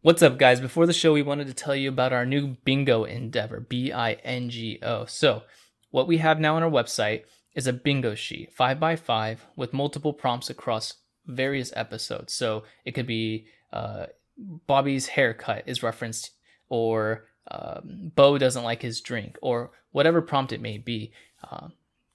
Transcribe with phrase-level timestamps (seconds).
[0.00, 0.60] What's up, guys?
[0.60, 4.12] Before the show, we wanted to tell you about our new bingo endeavor, B I
[4.12, 5.06] N G O.
[5.06, 5.42] So,
[5.90, 9.72] what we have now on our website is a bingo sheet, five by five, with
[9.72, 10.94] multiple prompts across
[11.26, 12.32] various episodes.
[12.32, 14.06] So, it could be uh,
[14.38, 16.30] Bobby's haircut is referenced,
[16.68, 21.12] or um, Bo doesn't like his drink, or whatever prompt it may be.
[21.42, 21.68] Uh,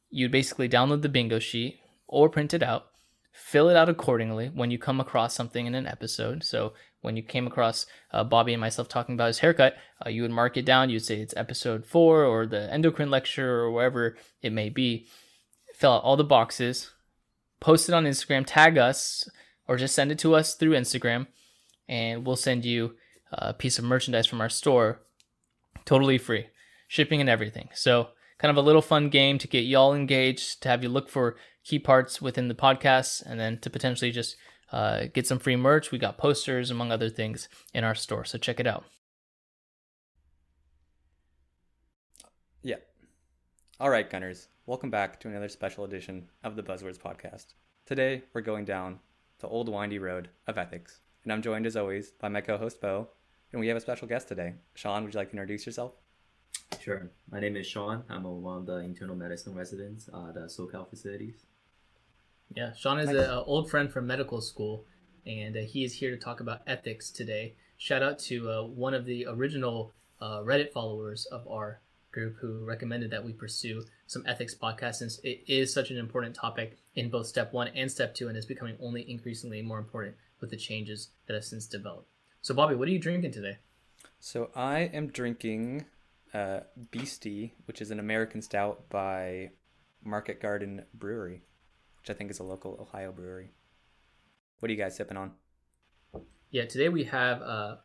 [0.09, 2.87] you basically download the bingo sheet or print it out,
[3.33, 6.43] fill it out accordingly when you come across something in an episode.
[6.43, 10.21] So when you came across uh, Bobby and myself talking about his haircut, uh, you
[10.21, 10.89] would mark it down.
[10.89, 15.07] You'd say it's episode four or the endocrine lecture or wherever it may be.
[15.73, 16.91] Fill out all the boxes,
[17.59, 19.27] post it on Instagram, tag us,
[19.67, 21.27] or just send it to us through Instagram,
[21.89, 22.95] and we'll send you
[23.31, 25.01] a piece of merchandise from our store
[25.85, 26.47] totally free,
[26.87, 27.69] shipping and everything.
[27.73, 31.09] So, kind of a little fun game to get y'all engaged, to have you look
[31.09, 34.35] for key parts within the podcast, and then to potentially just
[34.71, 35.91] uh, get some free merch.
[35.91, 38.25] We got posters, among other things, in our store.
[38.25, 38.85] So check it out.
[42.61, 42.77] Yeah.
[43.79, 44.47] All right, Gunners.
[44.65, 47.47] Welcome back to another special edition of the Buzzwords Podcast.
[47.85, 48.99] Today, we're going down
[49.39, 51.01] the old windy road of ethics.
[51.23, 53.09] And I'm joined, as always, by my co host, Bo.
[53.51, 54.53] And we have a special guest today.
[54.73, 55.93] Sean, would you like to introduce yourself?
[56.79, 57.11] Sure.
[57.29, 58.03] My name is Sean.
[58.09, 61.45] I'm one of the internal medicine residents at the SoCal facilities.
[62.55, 64.85] Yeah, Sean is an old friend from medical school,
[65.25, 67.55] and uh, he is here to talk about ethics today.
[67.77, 71.81] Shout out to uh, one of the original uh, Reddit followers of our
[72.11, 76.35] group who recommended that we pursue some ethics podcasts since it is such an important
[76.35, 80.15] topic in both step one and step two and is becoming only increasingly more important
[80.39, 82.07] with the changes that have since developed.
[82.41, 83.57] So, Bobby, what are you drinking today?
[84.19, 85.85] So, I am drinking
[86.33, 86.61] uh,
[86.91, 89.51] Beastie, which is an American stout by
[90.03, 91.41] Market Garden Brewery,
[92.03, 93.51] which I think is a local Ohio brewery.
[94.59, 95.31] What are you guys sipping on?
[96.51, 97.77] Yeah, today we have uh,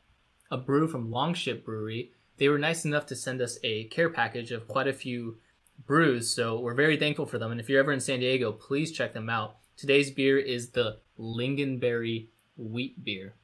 [0.51, 2.11] a brew from Longship Brewery.
[2.37, 5.39] They were nice enough to send us a care package of quite a few
[5.87, 7.53] brews, so we're very thankful for them.
[7.53, 9.59] And if you're ever in San Diego, please check them out.
[9.77, 13.37] Today's beer is the Lingonberry Wheat Beer.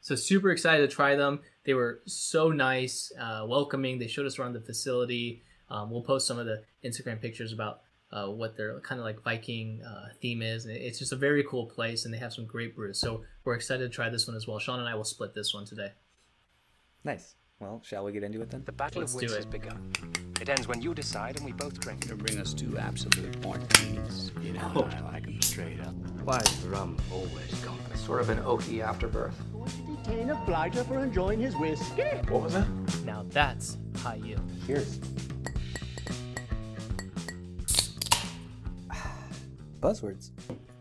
[0.00, 1.40] So super excited to try them.
[1.64, 3.98] They were so nice, uh, welcoming.
[3.98, 5.42] They showed us around the facility.
[5.68, 7.80] Um, we'll post some of the Instagram pictures about
[8.12, 10.64] uh, what their kind of like Viking uh, theme is.
[10.64, 12.98] And it's just a very cool place, and they have some great brews.
[12.98, 14.58] So we're excited to try this one as well.
[14.58, 15.92] Sean and I will split this one today.
[17.04, 17.34] Nice.
[17.58, 18.64] Well, shall we get into it then?
[18.66, 19.90] The battle Let's of do wits has begun.
[20.40, 22.06] It ends when you decide and we both drink.
[22.08, 24.30] to bring us two absolute martinis.
[24.42, 24.60] You know,
[24.92, 25.94] I like like 'em straight up.
[26.24, 27.78] Why is rum always gone?
[27.94, 29.34] Sort of an oaky afterbirth.
[30.04, 32.02] detain a blighter for enjoying his whiskey.
[32.28, 32.68] What was that?
[33.06, 34.42] Now that's high yield.
[34.66, 35.00] Cheers.
[39.80, 40.30] Buzzwords.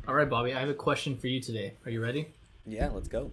[0.07, 1.73] All right, Bobby, I have a question for you today.
[1.85, 2.27] Are you ready?
[2.65, 3.31] Yeah, let's go.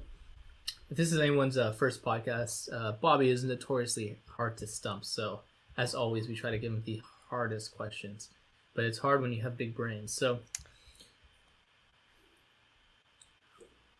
[0.90, 5.04] If this is anyone's uh, first podcast, uh, Bobby is notoriously hard to stump.
[5.04, 5.40] So,
[5.76, 7.00] as always, we try to give him the
[7.30, 8.28] hardest questions.
[8.74, 10.12] But it's hard when you have big brains.
[10.12, 10.40] So,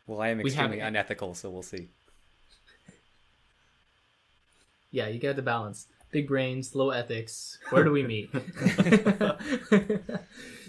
[0.06, 1.88] Well, I am We have- extremely unethical, so we'll see.
[4.90, 5.86] yeah, you got the balance.
[6.10, 7.58] Big brains, low ethics.
[7.70, 8.30] Where do we meet?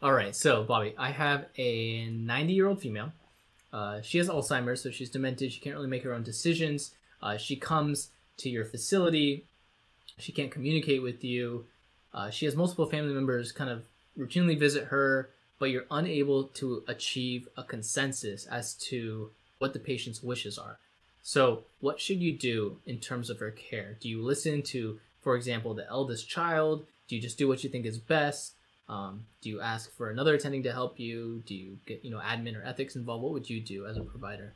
[0.00, 3.10] All right, so Bobby, I have a 90 year old female.
[3.72, 5.52] Uh, she has Alzheimer's, so she's demented.
[5.52, 6.92] She can't really make her own decisions.
[7.20, 9.44] Uh, she comes to your facility.
[10.16, 11.64] She can't communicate with you.
[12.14, 13.86] Uh, she has multiple family members kind of
[14.16, 20.22] routinely visit her, but you're unable to achieve a consensus as to what the patient's
[20.22, 20.78] wishes are.
[21.24, 23.96] So, what should you do in terms of her care?
[24.00, 26.86] Do you listen to, for example, the eldest child?
[27.08, 28.52] Do you just do what you think is best?
[28.88, 31.42] Um, do you ask for another attending to help you?
[31.46, 33.22] Do you get, you know, admin or ethics involved?
[33.22, 34.54] What would you do as a provider?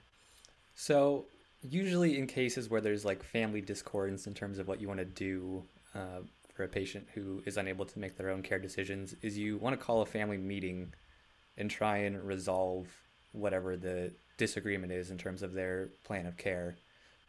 [0.75, 1.26] So,
[1.69, 5.04] usually in cases where there's like family discordance in terms of what you want to
[5.04, 5.62] do
[5.94, 6.21] uh,
[6.54, 9.78] for a patient who is unable to make their own care decisions, is you want
[9.78, 10.92] to call a family meeting
[11.59, 12.87] and try and resolve
[13.32, 16.76] whatever the disagreement is in terms of their plan of care.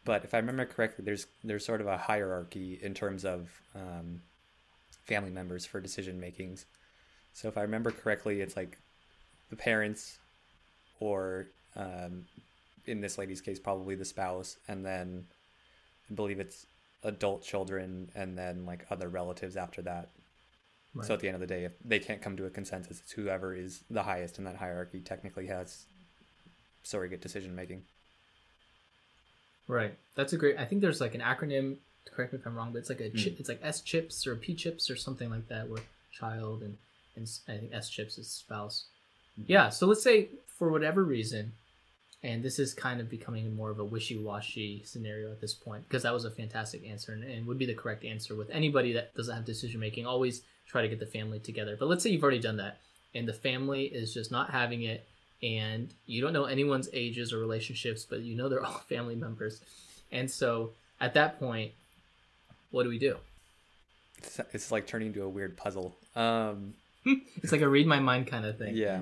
[0.04, 4.22] But if I remember correctly, there's there's sort of a hierarchy in terms of um,
[5.04, 6.66] family members for decision makings.
[7.34, 8.78] So if I remember correctly, it's like
[9.50, 10.18] the parents,
[11.00, 11.46] or
[11.76, 12.24] um,
[12.86, 15.26] in this lady's case, probably the spouse, and then
[16.10, 16.66] I believe it's
[17.02, 20.08] adult children, and then like other relatives after that.
[20.94, 21.06] Right.
[21.06, 23.12] So at the end of the day, if they can't come to a consensus, it's
[23.12, 25.84] whoever is the highest in that hierarchy technically has
[26.84, 27.82] surrogate decision making.
[29.66, 29.96] Right.
[30.14, 30.56] That's a great.
[30.56, 31.78] I think there's like an acronym.
[32.14, 33.40] Correct me if I'm wrong, but it's like a chip.
[33.40, 35.68] It's like S chips or P chips or something like that.
[35.68, 35.82] Where
[36.12, 36.76] child and
[37.16, 38.84] and I think S chips is spouse.
[39.46, 39.68] Yeah.
[39.68, 40.28] So let's say
[40.58, 41.52] for whatever reason,
[42.22, 46.04] and this is kind of becoming more of a wishy-washy scenario at this point because
[46.04, 49.14] that was a fantastic answer and, and would be the correct answer with anybody that
[49.14, 50.06] doesn't have decision making.
[50.06, 51.76] Always try to get the family together.
[51.78, 52.78] But let's say you've already done that,
[53.14, 55.06] and the family is just not having it,
[55.42, 59.60] and you don't know anyone's ages or relationships, but you know they're all family members,
[60.10, 60.70] and so
[61.00, 61.72] at that point,
[62.70, 63.16] what do we do?
[64.18, 65.94] It's, it's like turning into a weird puzzle.
[66.16, 66.74] Um,
[67.42, 68.74] It's like a read my mind kind of thing.
[68.76, 69.00] yeah.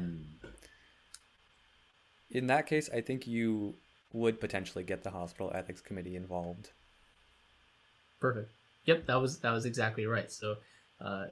[2.30, 3.74] In that case, I think you
[4.12, 6.70] would potentially get the hospital ethics committee involved.
[8.20, 8.50] Perfect.
[8.86, 10.30] Yep, that was that was exactly right.
[10.30, 10.56] So,
[11.00, 11.26] uh,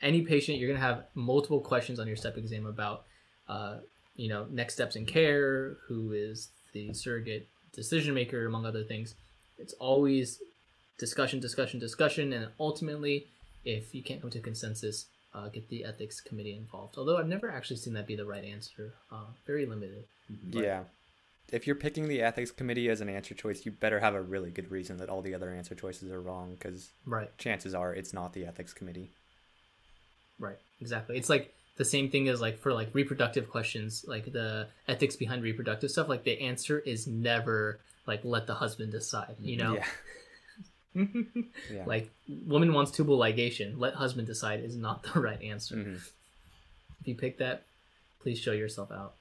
[0.00, 3.04] any patient, you're gonna have multiple questions on your step exam about,
[3.48, 3.78] uh,
[4.16, 9.14] you know, next steps in care, who is the surrogate decision maker, among other things.
[9.58, 10.40] It's always
[10.98, 13.26] discussion, discussion, discussion, and ultimately,
[13.64, 16.96] if you can't come to consensus, uh, get the ethics committee involved.
[16.96, 18.94] Although I've never actually seen that be the right answer.
[19.10, 20.04] Uh, very limited.
[20.50, 20.84] Yeah.
[21.52, 24.50] If you're picking the ethics committee as an answer choice, you better have a really
[24.50, 27.36] good reason that all the other answer choices are wrong, because Right.
[27.38, 29.10] chances are it's not the ethics committee.
[30.38, 31.16] Right, exactly.
[31.16, 35.42] It's like the same thing as like for like reproductive questions, like the ethics behind
[35.42, 36.08] reproductive stuff.
[36.08, 39.36] Like the answer is never like let the husband decide.
[39.40, 39.86] You know, Yeah.
[40.94, 41.84] Yeah.
[41.86, 42.10] like
[42.46, 45.76] woman wants tubal ligation, let husband decide is not the right answer.
[45.76, 45.96] Mhm.
[47.00, 47.64] If you pick that,
[48.20, 49.14] please show yourself out.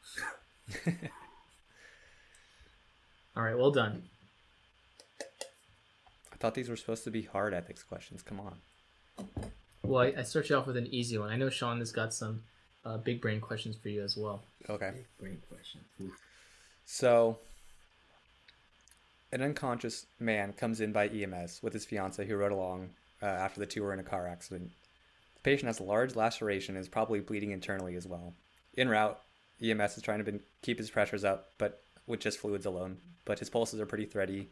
[3.36, 4.04] All right, well done.
[6.31, 8.22] I thought these were supposed to be hard ethics questions.
[8.22, 8.58] Come on.
[9.84, 11.30] Well, I, I started you off with an easy one.
[11.30, 12.44] I know Sean has got some
[12.86, 14.44] uh, big brain questions for you as well.
[14.69, 14.92] Okay.
[15.19, 15.81] Brain question.
[16.86, 17.40] So,
[19.33, 22.91] an unconscious man comes in by EMS with his fiance who rode along
[23.21, 24.71] uh, after the two were in a car accident.
[25.33, 28.35] The patient has a large laceration and is probably bleeding internally as well.
[28.77, 29.19] En route,
[29.59, 32.97] EMS is trying to keep his pressures up, but with just fluids alone.
[33.25, 34.50] But his pulses are pretty thready,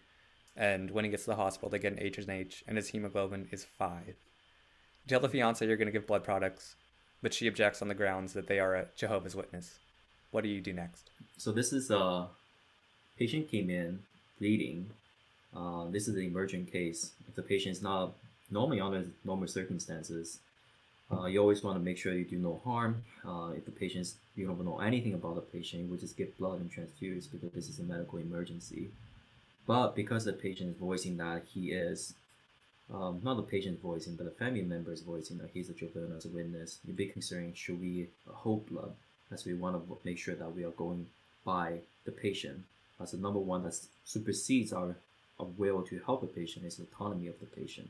[0.58, 2.90] and when he gets to the hospital, they get an H and H, and his
[2.90, 4.08] hemoglobin is five.
[4.08, 6.76] You tell the fiance you're going to give blood products,
[7.22, 9.78] but she objects on the grounds that they are a Jehovah's Witness.
[10.32, 11.12] What do you do next?
[11.38, 12.30] So this is a
[13.18, 14.00] patient came in
[14.42, 14.90] bleeding.
[15.56, 17.12] Uh, this is an emergent case.
[17.30, 18.14] If the patient is not
[18.50, 20.40] normally under normal circumstances,
[21.14, 23.04] uh, you always want to make sure you do no harm.
[23.28, 26.38] Uh, if the patient you don't know anything about the patient, you would just give
[26.38, 28.90] blood and transfuse because this is a medical emergency.
[29.68, 32.14] But because the patient is voicing that he is
[32.94, 36.26] um, not the patient voicing, but the family member is voicing that he's a Jehovah's
[36.26, 38.94] Witness, you'd be considering should we hold blood
[39.32, 41.08] as we want to make sure that we are going
[41.46, 42.64] by the patient.
[43.02, 44.96] As the number one that supersedes our,
[45.40, 47.90] our will to help the patient is the autonomy of the patient.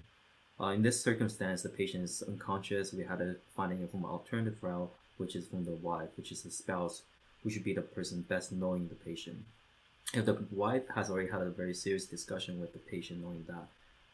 [0.59, 2.93] Uh, in this circumstance, the patient is unconscious.
[2.93, 6.43] We had a finding from an alternative route, which is from the wife, which is
[6.43, 7.01] the spouse,
[7.43, 9.43] who should be the person best knowing the patient.
[10.13, 13.67] If the wife has already had a very serious discussion with the patient, knowing that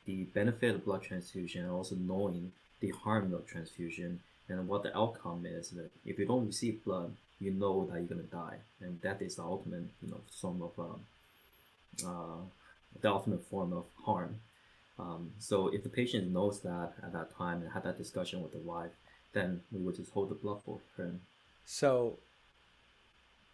[0.06, 4.98] the benefit of blood transfusion and also knowing the harm of transfusion and what the
[4.98, 9.00] outcome is that if you don't receive blood, you know that you're gonna die, and
[9.02, 11.00] that is the ultimate, you know, form of um,
[12.06, 14.40] uh, the ultimate form of harm.
[15.00, 18.52] Um, so if the patient knows that at that time and had that discussion with
[18.52, 18.92] the wife,
[19.34, 21.12] then we would just hold the blood for her.
[21.66, 22.18] So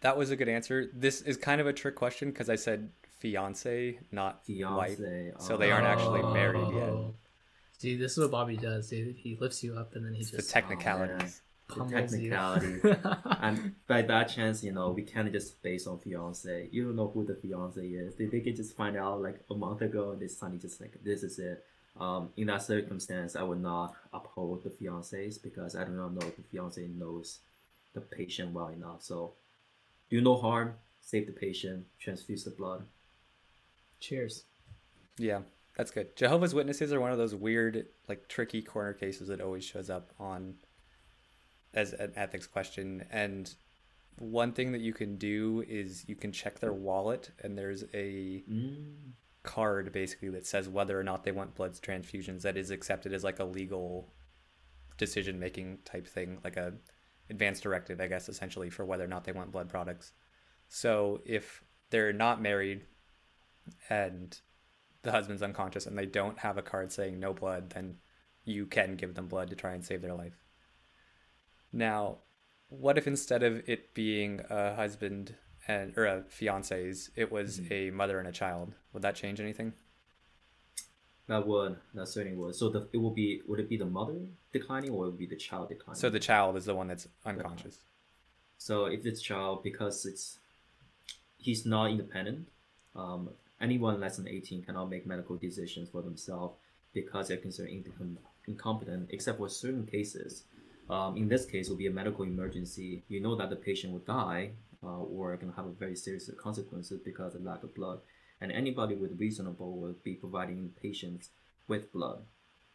[0.00, 0.88] that was a good answer.
[0.94, 4.96] This is kind of a trick question because I said fiance, not wife.
[4.96, 5.32] Fiance.
[5.38, 6.88] So they aren't actually married yet.
[6.88, 7.14] Oh.
[7.78, 8.88] See, this is what Bobby does.
[8.88, 11.42] He, he lifts you up and then he The just technicalities.
[11.68, 12.30] The pummels you.
[12.30, 12.80] technicality.
[13.40, 16.68] and by that chance, you know, we can't just base on fiance.
[16.70, 18.14] You don't know who the fiance is.
[18.16, 21.02] They, they can just find out like a month ago and they suddenly just like,
[21.02, 21.64] this is it.
[21.98, 26.26] Um, in that circumstance, I would not uphold the fiancés because I do not know
[26.26, 27.38] if the fiance knows
[27.94, 29.02] the patient well enough.
[29.02, 29.32] So
[30.10, 32.84] do no harm, save the patient, transfuse the blood.
[34.00, 34.44] Cheers.
[35.16, 35.40] Yeah,
[35.76, 36.16] that's good.
[36.16, 40.10] Jehovah's Witnesses are one of those weird, like tricky corner cases that always shows up
[40.18, 40.54] on
[41.74, 43.04] as an ethics question.
[43.10, 43.52] And
[44.18, 48.44] one thing that you can do is you can check their wallet, and there's a
[48.48, 49.12] Mm.
[49.42, 53.22] card basically that says whether or not they want blood transfusions that is accepted as
[53.24, 54.14] like a legal
[54.96, 56.72] decision making type thing, like a
[57.28, 60.12] advance directive, I guess, essentially for whether or not they want blood products.
[60.68, 62.86] So if they're not married
[63.90, 64.40] and
[65.02, 67.98] the husband's unconscious and they don't have a card saying no blood, then
[68.44, 70.43] you can give them blood to try and save their life.
[71.74, 72.18] Now,
[72.68, 75.34] what if instead of it being a husband
[75.66, 78.74] and or a fiance's, it was a mother and a child?
[78.92, 79.72] Would that change anything?
[81.26, 82.54] That would, that certainly would.
[82.54, 84.20] So the, it will be, would it be the mother
[84.52, 85.98] declining or would it be the child declining?
[85.98, 87.78] So the child is the one that's unconscious.
[88.58, 90.38] So if it's child, because it's
[91.38, 92.48] he's not independent.
[92.94, 96.56] Um, anyone less than 18 cannot make medical decisions for themselves
[96.92, 97.70] because they're considered
[98.46, 100.44] incompetent, except for certain cases.
[100.90, 103.02] Um, in this case, it will be a medical emergency.
[103.08, 104.50] You know that the patient will die
[104.82, 108.00] uh, or can have a very serious consequences because of lack of blood.
[108.40, 111.30] And anybody with reasonable will be providing patients
[111.68, 112.22] with blood.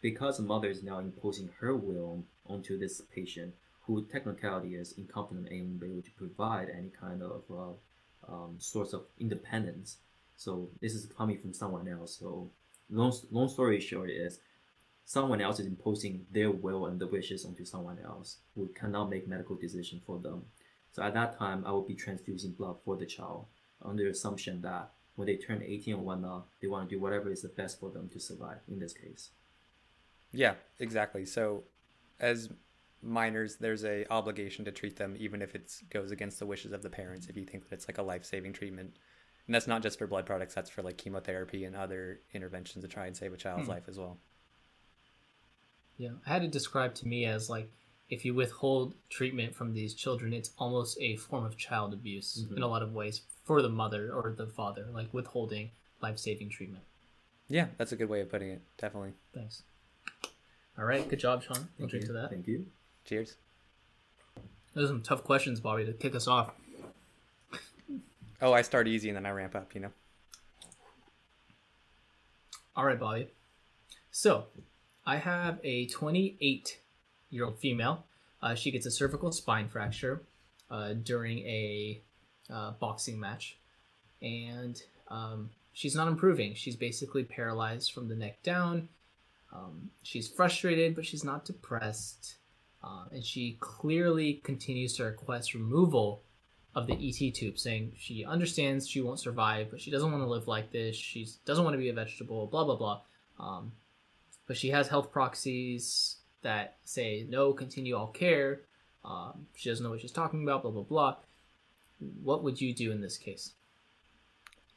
[0.02, 3.54] Because the mother is now imposing her will onto this patient,
[3.86, 9.04] who technically is incompetent and able to provide any kind of uh, um, source of
[9.20, 9.98] independence.
[10.38, 12.18] So this is coming from someone else.
[12.18, 12.50] So
[12.90, 14.40] long, long story short is
[15.10, 19.28] someone else is imposing their will and the wishes onto someone else who cannot make
[19.28, 20.44] medical decision for them.
[20.92, 23.48] So at that time, I will be transfusing blood for the child
[23.84, 27.32] under the assumption that when they turn 18 or whatnot, they want to do whatever
[27.32, 29.32] is the best for them to survive in this case.
[30.32, 31.26] Yeah, exactly.
[31.26, 31.64] So
[32.20, 32.50] as
[33.02, 36.84] minors, there's a obligation to treat them even if it goes against the wishes of
[36.84, 38.96] the parents if you think that it's like a life-saving treatment.
[39.48, 42.88] And that's not just for blood products, that's for like chemotherapy and other interventions to
[42.88, 43.72] try and save a child's Hmm.
[43.72, 44.20] life as well.
[46.00, 47.70] Yeah, I had it described to me as like
[48.10, 52.58] if you withhold treatment from these children, it's almost a form of child abuse Mhm.
[52.58, 55.70] in a lot of ways for the mother or the father, like withholding
[56.02, 56.84] life saving treatment.
[57.50, 58.62] Yeah, that's a good way of putting it.
[58.78, 59.14] Definitely.
[59.34, 59.64] Thanks.
[60.78, 61.58] All right, good job, Sean.
[61.58, 62.08] I'll Thank drink you.
[62.08, 62.30] to that.
[62.30, 62.72] Thank you.
[63.06, 63.36] Cheers.
[64.74, 66.56] Those are some tough questions, Bobby, to kick us off.
[68.42, 69.92] Oh, I start easy and then I ramp up, you know.
[72.76, 73.28] All right, Bobby.
[74.12, 74.48] So,
[75.10, 76.78] I have a 28
[77.32, 78.06] year old female.
[78.44, 80.22] Uh, she gets a cervical spine fracture
[80.70, 82.00] uh, during a
[82.54, 83.58] uh, boxing match,
[84.22, 86.54] and um, she's not improving.
[86.54, 88.88] She's basically paralyzed from the neck down.
[89.52, 92.36] Um, she's frustrated, but she's not depressed.
[92.84, 96.22] Uh, and she clearly continues to request removal
[96.76, 100.30] of the ET tube, saying she understands she won't survive, but she doesn't want to
[100.30, 100.96] live like this.
[100.96, 103.02] She doesn't want to be a vegetable, blah, blah, blah.
[103.40, 103.72] Um,
[104.50, 108.62] but she has health proxies that say, no, continue all care.
[109.06, 111.16] Um, she doesn't know what she's talking about, blah, blah, blah.
[112.24, 113.54] What would you do in this case?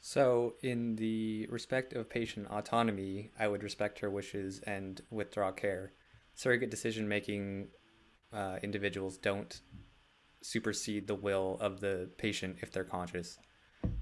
[0.02, 5.94] So, in the respect of patient autonomy, I would respect her wishes and withdraw care.
[6.34, 7.68] Surrogate decision making
[8.30, 9.58] uh, individuals don't
[10.42, 13.38] supersede the will of the patient if they're conscious.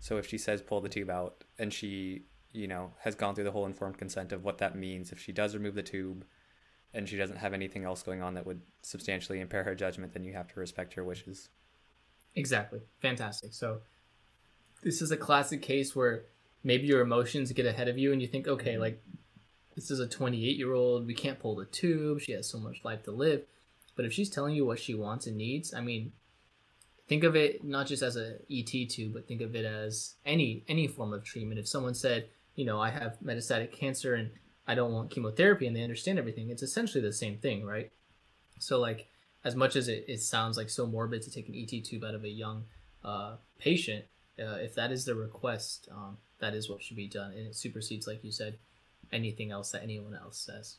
[0.00, 3.44] So, if she says pull the tube out and she, you know, has gone through
[3.44, 6.24] the whole informed consent of what that means, if she does remove the tube
[6.92, 10.24] and she doesn't have anything else going on that would substantially impair her judgment, then
[10.24, 11.48] you have to respect her wishes.
[12.34, 12.80] Exactly.
[13.00, 13.52] Fantastic.
[13.52, 13.80] So
[14.82, 16.24] this is a classic case where
[16.64, 18.82] maybe your emotions get ahead of you and you think, okay, mm-hmm.
[18.82, 19.02] like
[19.74, 22.84] this is a 28 year old, we can't pull the tube, she has so much
[22.84, 23.42] life to live.
[23.96, 26.12] But if she's telling you what she wants and needs, I mean,
[27.08, 30.64] think of it not just as a ET tube, but think of it as any
[30.68, 31.60] any form of treatment.
[31.60, 34.30] If someone said, you know, I have metastatic cancer and
[34.66, 37.90] I don't want chemotherapy and they understand everything, it's essentially the same thing, right?
[38.58, 39.08] So like
[39.44, 42.14] as much as it, it sounds like so morbid to take an ET tube out
[42.14, 42.64] of a young
[43.04, 44.04] uh, patient,
[44.38, 47.54] uh, if that is the request, um, that is what should be done, and it
[47.54, 48.58] supersedes, like you said,
[49.12, 50.76] anything else that anyone else says.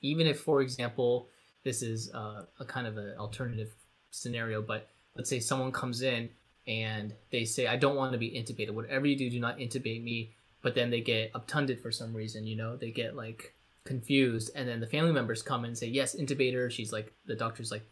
[0.00, 1.28] Even if, for example,
[1.64, 3.74] this is uh, a kind of an alternative
[4.10, 6.28] scenario, but let's say someone comes in
[6.66, 8.70] and they say, "I don't want to be intubated.
[8.70, 12.46] Whatever you do, do not intubate me." But then they get obtunded for some reason.
[12.46, 13.54] You know, they get like
[13.84, 17.34] confused and then the family members come and say yes intubate her she's like the
[17.34, 17.84] doctor's like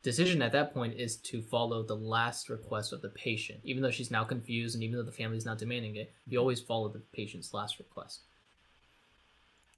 [0.00, 3.90] decision at that point is to follow the last request of the patient even though
[3.90, 7.02] she's now confused and even though the family's not demanding it you always follow the
[7.12, 8.20] patient's last request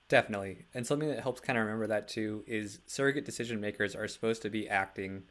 [0.08, 0.66] Definitely.
[0.72, 4.42] And something that helps kind of remember that too is surrogate decision makers are supposed
[4.42, 5.24] to be acting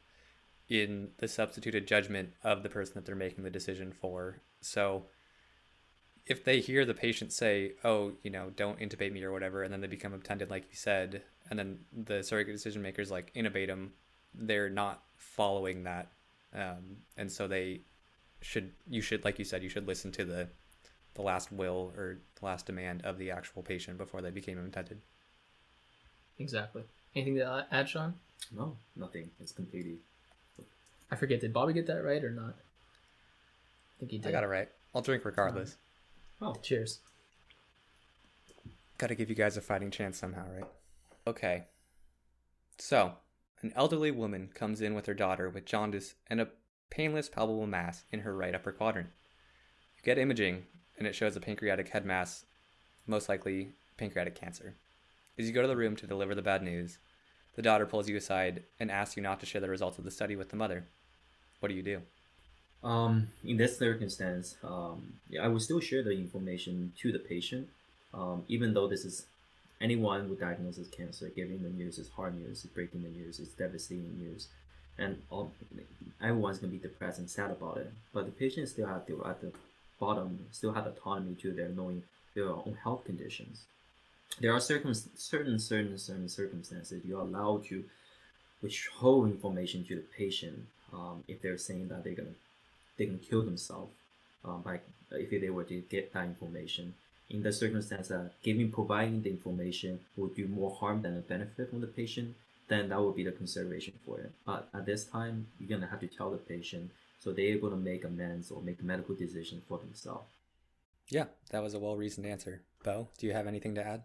[0.67, 4.41] in the substituted judgment of the person that they're making the decision for.
[4.59, 5.05] So
[6.27, 9.71] if they hear the patient say, "Oh, you know, don't intubate me or whatever," and
[9.73, 13.67] then they become obtunded, like you said, and then the surrogate decision makers like intubate
[13.67, 13.93] them,
[14.33, 16.11] they're not following that,
[16.53, 17.81] um, and so they
[18.41, 18.71] should.
[18.89, 20.49] You should, like you said, you should listen to the
[21.13, 25.01] the last will or the last demand of the actual patient before they became obtunded.
[26.37, 26.83] exactly
[27.15, 28.13] anything to add sean
[28.51, 29.29] No, nothing.
[29.39, 29.99] It's completely.
[31.11, 34.43] i forget did bobby get that right or not i think he did I got
[34.43, 34.69] it right.
[34.93, 35.77] I'll drink regardless.
[36.41, 36.99] Oh, cheers
[38.97, 40.67] Got to give you guys a fighting chance somehow, right?
[41.27, 41.65] Okay.
[42.77, 43.13] So,
[43.61, 46.47] an elderly woman comes in with her daughter with jaundice and a
[46.89, 49.09] painless, palpable mass in her right upper quadrant.
[49.97, 50.63] You get imaging,
[50.97, 52.45] and it shows a pancreatic head mass,
[53.05, 54.75] most likely pancreatic cancer.
[55.37, 56.97] As you go to the room to deliver the bad news,
[57.55, 60.11] the daughter pulls you aside and asks you not to share the results of the
[60.11, 60.85] study with the mother.
[61.59, 62.01] What do you do?
[62.85, 67.67] Um, in this circumstance, um, yeah, I will still share the information to the patient,
[68.13, 69.25] um, even though this is
[69.81, 74.15] anyone with diagnosis cancer, giving the news is hard news, breaking the news is devastating
[74.19, 74.49] news,
[74.99, 75.51] and all,
[76.21, 77.91] everyone's gonna be depressed and sad about it.
[78.13, 79.51] But the patient still have to at the
[79.99, 82.03] bottom still have autonomy to their knowing
[82.35, 83.63] their own health conditions.
[84.39, 87.83] There are certain certain certain certain circumstances you are allowed to
[88.61, 92.35] withhold information to the patient um, if they're saying that they're gonna
[92.97, 93.91] they can kill themselves
[94.43, 94.79] um, by
[95.11, 96.93] if they were to get that information.
[97.29, 101.69] In the circumstance that giving providing the information will do more harm than a benefit
[101.69, 102.35] from the patient,
[102.67, 104.31] then that would be the consideration for it.
[104.45, 107.75] But at this time, you're gonna have to tell the patient so they're able to
[107.75, 110.27] make amends or make medical decisions for themselves.
[111.09, 112.61] Yeah, that was a well reasoned answer.
[112.83, 114.03] Bo, do you have anything to add?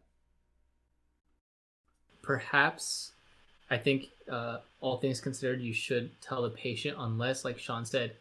[2.22, 3.12] Perhaps,
[3.70, 8.16] I think uh, all things considered, you should tell the patient unless, like Sean said,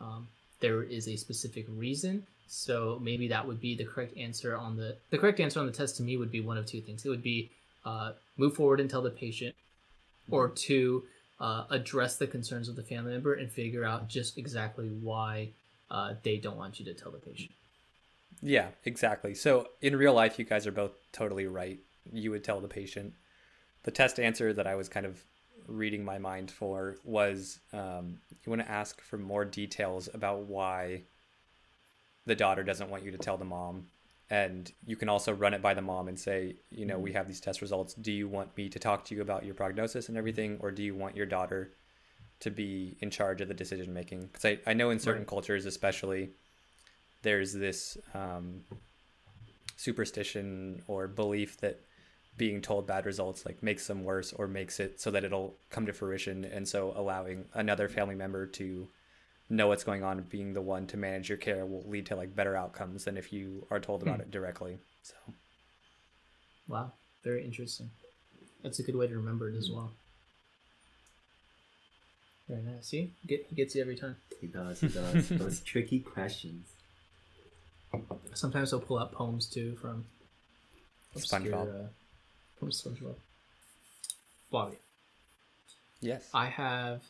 [0.00, 0.28] um,
[0.60, 2.26] there is a specific reason.
[2.46, 5.72] So maybe that would be the correct answer on the the correct answer on the
[5.72, 7.04] test to me would be one of two things.
[7.04, 7.50] It would be
[7.84, 9.54] uh, move forward and tell the patient,
[10.30, 11.04] or two,
[11.40, 15.50] uh, address the concerns of the family member and figure out just exactly why
[15.90, 17.50] uh, they don't want you to tell the patient.
[18.40, 19.34] Yeah, exactly.
[19.34, 21.78] So in real life, you guys are both totally right.
[22.12, 23.14] You would tell the patient.
[23.84, 25.24] The test answer that I was kind of
[25.68, 31.02] reading my mind for was um, you want to ask for more details about why
[32.26, 33.86] the daughter doesn't want you to tell the mom.
[34.30, 37.26] And you can also run it by the mom and say, you know, we have
[37.26, 37.94] these test results.
[37.94, 40.58] Do you want me to talk to you about your prognosis and everything?
[40.60, 41.72] Or do you want your daughter
[42.40, 44.26] to be in charge of the decision making?
[44.26, 45.28] Because I, I know in certain Right.
[45.28, 46.30] cultures, especially,
[47.22, 48.60] there's this um,
[49.76, 51.80] superstition or belief that
[52.38, 55.84] being told bad results like makes them worse or makes it so that it'll come
[55.84, 58.88] to fruition and so allowing another family member to
[59.50, 62.16] know what's going on and being the one to manage your care will lead to
[62.16, 65.14] like better outcomes than if you are told about it directly so
[66.68, 66.92] Wow,
[67.24, 67.90] very interesting.
[68.62, 69.90] That's a good way to remember it as well.
[72.46, 72.86] Very nice.
[72.88, 74.16] See, Get, he gets you every time.
[74.40, 75.28] He does, he does.
[75.30, 76.66] Those tricky questions.
[78.34, 80.04] Sometimes he'll pull out poems too from
[81.16, 81.84] obscure, SpongeBob.
[81.84, 81.88] uh,
[82.58, 83.14] from SpongeBob.
[84.50, 84.76] Bobby,
[86.00, 87.02] yes I have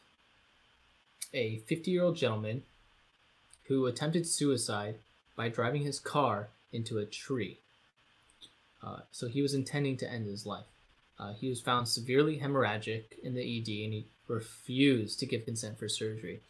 [1.32, 2.62] a 50 year old gentleman
[3.64, 4.96] who attempted suicide
[5.36, 7.58] by driving his car into a tree.
[8.82, 10.64] Uh, so he was intending to end his life.
[11.18, 15.78] Uh, he was found severely hemorrhagic in the ED and he refused to give consent
[15.78, 16.40] for surgery,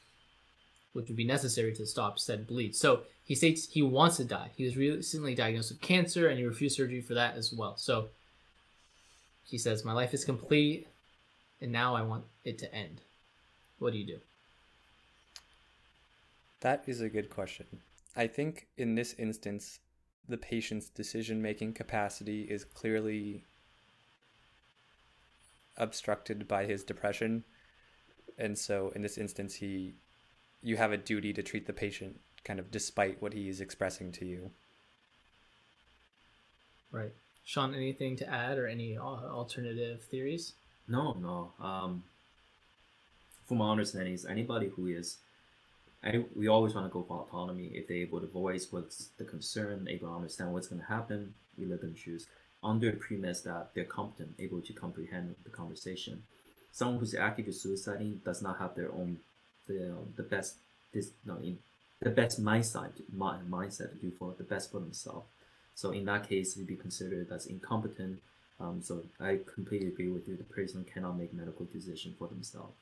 [0.92, 2.76] which would be necessary to stop said bleed.
[2.76, 4.50] So he states he wants to die.
[4.56, 7.76] He was recently diagnosed with cancer and he refused surgery for that as well.
[7.76, 8.08] So
[9.48, 10.86] he says, My life is complete
[11.60, 13.00] and now I want it to end.
[13.78, 14.18] What do you do?
[16.60, 17.66] that is a good question
[18.16, 19.80] i think in this instance
[20.28, 23.44] the patient's decision making capacity is clearly
[25.76, 27.44] obstructed by his depression
[28.36, 29.94] and so in this instance he
[30.62, 34.12] you have a duty to treat the patient kind of despite what he is expressing
[34.12, 34.50] to you
[36.90, 37.12] Right.
[37.48, 40.52] Sean, anything to add or any alternative theories?
[40.86, 41.52] No, no.
[41.58, 42.02] Um,
[43.46, 45.16] from my understanding, is anybody who is,
[46.04, 47.70] any, we always want to go for autonomy.
[47.72, 51.32] If they're able to voice what's the concern, able to understand what's going to happen,
[51.58, 52.26] we let them choose.
[52.62, 56.24] Under premise that they're competent, able to comprehend the conversation.
[56.70, 59.20] Someone who's actively suiciding does not have their own,
[59.66, 60.56] the the best
[60.92, 61.58] this no in
[62.00, 65.26] the best mindset mi- mindset to do for the best for themselves.
[65.78, 68.18] So in that case, it'd be considered as incompetent.
[68.58, 70.36] Um, so I completely agree with you.
[70.36, 72.74] The person cannot make medical decision for themselves.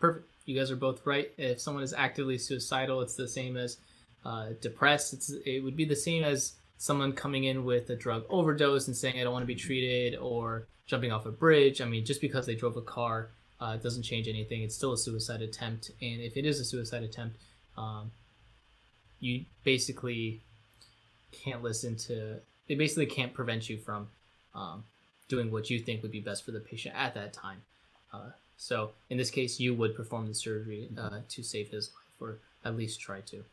[0.00, 0.26] Perfect.
[0.46, 1.30] You guys are both right.
[1.36, 3.76] If someone is actively suicidal, it's the same as
[4.24, 5.12] uh, depressed.
[5.12, 8.96] It's it would be the same as someone coming in with a drug overdose and
[8.96, 11.82] saying I don't want to be treated or jumping off a bridge.
[11.82, 13.28] I mean, just because they drove a car
[13.60, 14.62] uh, doesn't change anything.
[14.62, 17.36] It's still a suicide attempt, and if it is a suicide attempt,
[17.76, 18.12] um,
[19.20, 20.40] you basically
[21.44, 22.40] can't listen to.
[22.68, 24.08] They basically can't prevent you from
[24.54, 24.84] um,
[25.28, 27.62] doing what you think would be best for the patient at that time.
[28.12, 32.20] Uh, so in this case, you would perform the surgery uh, to save his life,
[32.20, 33.44] or at least try to.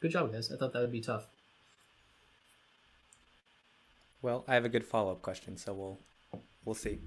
[0.00, 0.52] Good job, guys.
[0.52, 1.24] I thought that would be tough.
[4.22, 5.98] well i have a good follow-up question so we'll
[6.64, 6.98] we'll see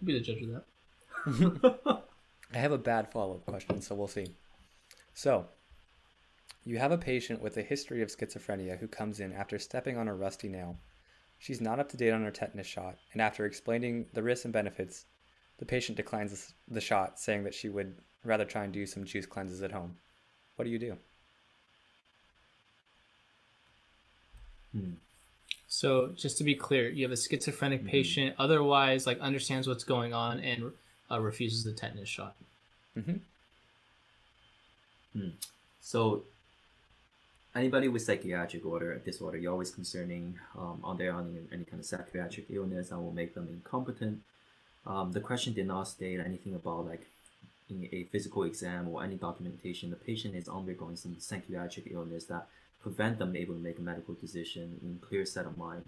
[0.00, 2.02] I'll be the judge of that.
[2.54, 4.28] I have a bad follow up question, so we'll see.
[5.14, 5.46] So,
[6.68, 10.06] you have a patient with a history of schizophrenia who comes in after stepping on
[10.06, 10.76] a rusty nail.
[11.38, 14.52] She's not up to date on her tetanus shot, and after explaining the risks and
[14.52, 15.06] benefits,
[15.56, 19.24] the patient declines the shot, saying that she would rather try and do some juice
[19.24, 19.96] cleanses at home.
[20.56, 20.96] what do you do?
[24.72, 24.90] Hmm.
[25.68, 27.88] So just to be clear, you have a schizophrenic mm-hmm.
[27.88, 30.72] patient, otherwise like understands what's going on and
[31.10, 32.36] uh, refuses the tetanus shot.
[32.94, 33.16] Mm-hmm.
[35.18, 35.28] Hmm.
[35.80, 36.24] So,
[37.54, 41.86] anybody with psychiatric order disorder, you're always concerning um, on their own any kind of
[41.86, 44.20] psychiatric illness that will make them incompetent.
[44.86, 47.06] Um, the question did not state anything about like
[47.68, 52.46] in a physical exam or any documentation the patient is undergoing some psychiatric illness that
[52.82, 55.84] prevent them able to make a medical decision in clear set of mind.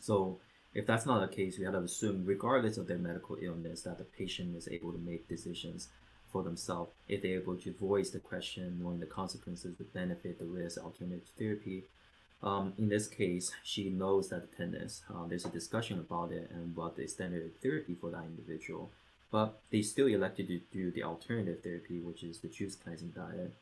[0.00, 0.38] So
[0.74, 3.98] if that's not the case, we have to assume, regardless of their medical illness, that
[3.98, 5.88] the patient is able to make decisions
[6.30, 6.92] for themselves.
[7.08, 11.28] If they're able to voice the question, knowing the consequences, the benefit, the risk, alternative
[11.38, 11.84] therapy.
[12.42, 15.02] Um, in this case, she knows that the tetanus.
[15.10, 18.90] Uh, there's a discussion about it and what the standard therapy for that individual.
[19.30, 23.54] But they still elected to do the alternative therapy, which is the juice cleansing diet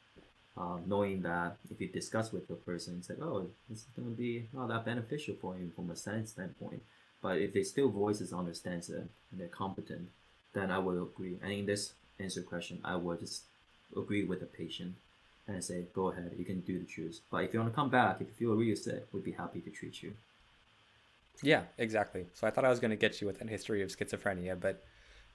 [0.56, 4.16] um, knowing that if you discuss with the person, it's like, oh, it's going to
[4.16, 6.82] be not that beneficial for him from a science standpoint.
[7.22, 10.08] But if they still voices understands it and they're competent,
[10.54, 11.38] then I will agree.
[11.42, 13.42] And in this answer question, I would just
[13.96, 14.94] agree with the patient
[15.48, 17.20] and say, go ahead, you can do the juice.
[17.30, 19.60] But if you want to come back, if you feel really sick, we'd be happy
[19.60, 20.12] to treat you.
[21.42, 22.26] Yeah, exactly.
[22.34, 24.82] So I thought I was going to get you with a history of schizophrenia, but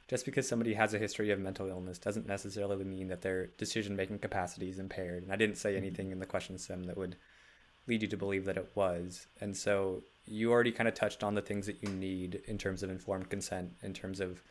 [0.07, 3.95] just because somebody has a history of mental illness doesn't necessarily mean that their decision
[3.95, 5.23] making capacity is impaired.
[5.23, 5.85] And I didn't say mm-hmm.
[5.85, 7.15] anything in the question sim that would
[7.87, 9.27] lead you to believe that it was.
[9.39, 12.83] And so you already kind of touched on the things that you need in terms
[12.83, 14.41] of informed consent, in terms of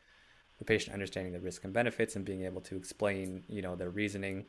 [0.61, 3.91] the patient understanding the risk and benefits and being able to explain, you know, their
[3.91, 4.45] reasoning.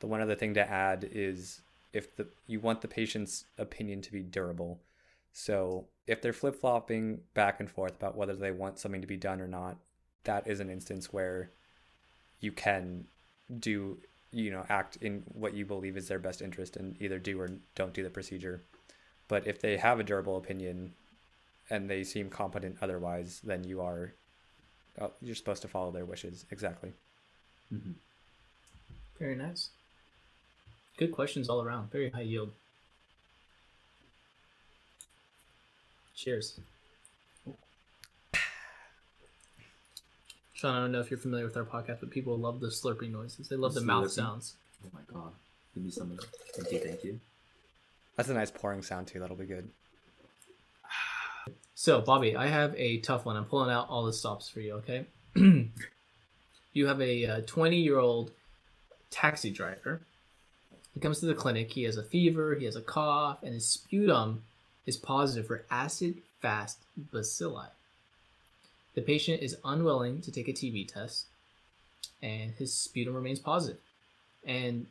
[0.00, 4.12] The one other thing to add is if the you want the patient's opinion to
[4.12, 4.80] be durable.
[5.32, 9.16] So if they're flip flopping back and forth about whether they want something to be
[9.16, 9.76] done or not,
[10.24, 11.52] that is an instance where
[12.40, 13.04] you can
[13.60, 13.98] do,
[14.32, 17.50] you know, act in what you believe is their best interest and either do or
[17.76, 18.64] don't do the procedure.
[19.28, 20.94] But if they have a durable opinion
[21.70, 24.14] and they seem competent otherwise, then you are
[25.00, 26.92] uh, you're supposed to follow their wishes exactly.
[29.18, 29.70] Very nice.
[30.98, 31.90] Good questions all around.
[31.90, 32.52] Very high yield.
[36.14, 36.60] Cheers.
[40.54, 43.10] Sean, I don't know if you're familiar with our podcast, but people love the slurping
[43.10, 43.48] noises.
[43.48, 44.54] They love the mouth sounds.
[44.84, 45.32] Oh my god.
[45.74, 46.18] Give me some.
[46.54, 47.18] Thank you, thank you.
[48.16, 49.18] That's a nice pouring sound too.
[49.20, 49.70] That'll be good.
[51.74, 53.36] So, Bobby, I have a tough one.
[53.36, 55.06] I'm pulling out all the stops for you, okay?
[56.72, 58.30] you have a uh, 20 year old
[59.10, 60.00] taxi driver.
[60.94, 61.72] He comes to the clinic.
[61.72, 64.42] He has a fever, he has a cough, and his sputum
[64.86, 66.78] is positive for acid fast
[67.12, 67.68] bacilli.
[68.94, 71.26] The patient is unwilling to take a TB test,
[72.22, 73.80] and his sputum remains positive.
[74.44, 74.86] And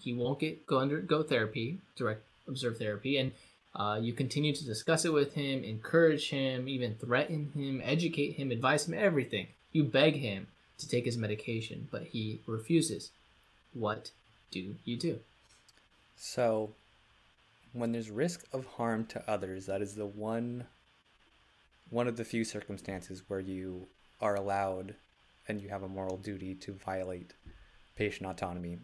[0.00, 3.32] he won't get go under go therapy, direct observe therapy, and
[3.76, 8.50] uh, you continue to discuss it with him, encourage him, even threaten him, educate him,
[8.50, 9.48] advise him, everything.
[9.72, 10.46] You beg him
[10.78, 13.10] to take his medication, but he refuses.
[13.74, 14.10] What
[14.50, 15.20] do you do?
[16.16, 16.70] So,
[17.74, 20.66] when there's risk of harm to others, that is the one
[21.90, 23.86] one of the few circumstances where you
[24.20, 24.96] are allowed
[25.46, 27.32] and you have a moral duty to violate
[27.94, 28.78] patient autonomy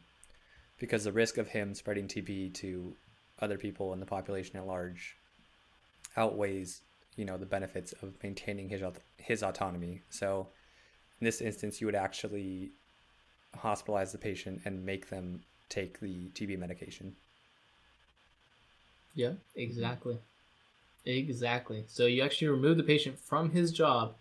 [0.79, 2.95] because the risk of him spreading TB to
[3.43, 5.17] other people in the population at large
[6.17, 6.81] outweighs,
[7.17, 8.83] you know, the benefits of maintaining his
[9.19, 10.01] his autonomy.
[10.09, 10.47] So,
[11.21, 12.71] in this instance, you would actually
[13.59, 17.15] hospitalize the patient and make them take the TB medication.
[19.15, 20.19] Yeah, exactly.
[21.05, 21.85] Exactly.
[21.89, 24.15] So you actually remove the patient from his job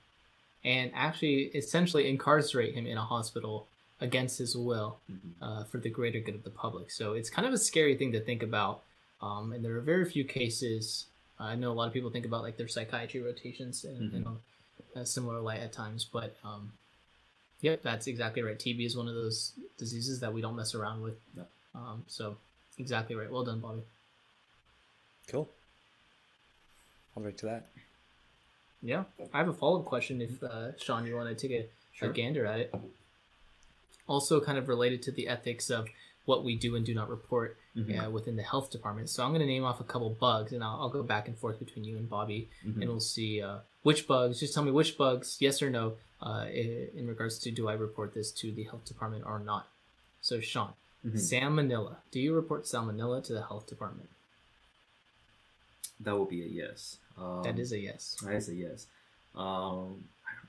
[0.64, 3.68] and actually essentially incarcerate him in a hospital
[4.00, 4.98] against his will
[5.42, 6.90] uh, for the greater good of the public.
[6.90, 8.82] So it's kind of a scary thing to think about.
[9.22, 11.06] Um, and there are very few cases.
[11.40, 14.26] I know a lot of people think about like their psychiatry rotations in, in
[14.96, 16.72] a, a similar light at times, but um,
[17.62, 18.58] yep, that's exactly right.
[18.58, 21.16] TB is one of those diseases that we don't mess around with.
[21.74, 22.38] Um, so
[22.78, 23.32] exactly right.
[23.32, 23.82] Well done, Bobby.
[25.28, 25.50] Cool.
[27.16, 27.68] I'll wait to that.
[28.84, 29.04] Yeah,
[29.34, 30.22] I have a follow up question.
[30.22, 32.10] If uh, Sean, you want to take a, Sure.
[32.10, 32.76] a gander at it,
[34.08, 35.88] also kind of related to the ethics of
[36.26, 39.10] what we do and do not report uh, within the health department.
[39.10, 41.38] So I'm going to name off a couple bugs, and I'll, I'll go back and
[41.38, 44.40] forth between you and Bobby, and we'll see uh, which bugs.
[44.40, 48.14] Just tell me which bugs, yes or no, uh, in regards to do I report
[48.14, 49.68] this to the health department or not.
[50.22, 50.74] So Sean,
[51.06, 51.96] salmonella.
[52.12, 54.10] Do you report salmonella to the health department?
[56.00, 56.98] That would be a yes.
[57.18, 58.18] Um, that is a yes.
[58.24, 58.88] That is a yes.
[59.36, 60.04] Um,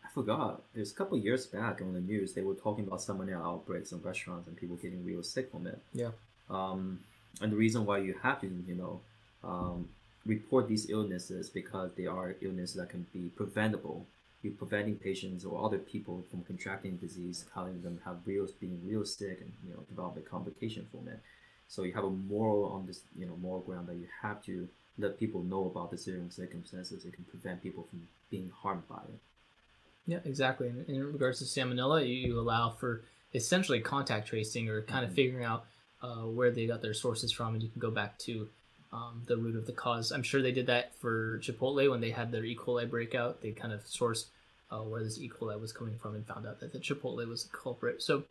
[0.05, 0.63] I forgot.
[0.75, 3.93] There's a couple of years back on the news, they were talking about salmonella outbreaks
[3.93, 5.81] in restaurants and people getting real sick from it.
[5.93, 6.11] Yeah.
[6.51, 7.01] Um,
[7.41, 9.01] and the reason why you have to, you know,
[9.45, 9.89] um,
[10.27, 14.07] report these illnesses because they are illnesses that can be preventable.
[14.43, 19.05] You're preventing patients or other people from contracting disease, having them have real being real
[19.05, 21.21] sick and you know develop a complication from it.
[21.69, 24.69] So you have a moral on this, you know, moral ground that you have to
[24.99, 28.97] let people know about the certain circumstances that can prevent people from being harmed by
[28.97, 29.19] it.
[30.07, 30.69] Yeah, exactly.
[30.69, 33.03] In, in regards to salmonella, you, you allow for
[33.35, 35.65] essentially contact tracing or kind of figuring out
[36.03, 38.49] uh, where they got their sources from, and you can go back to
[38.93, 40.13] um, the root of the cause.
[40.13, 42.57] I'm sure they did that for Chipotle when they had their E.
[42.57, 43.41] coli breakout.
[43.41, 44.27] They kind of sourced
[44.71, 45.31] uh, where this E.
[45.31, 48.03] coli was coming from and found out that the Chipotle was the culprit.
[48.03, 48.25] So,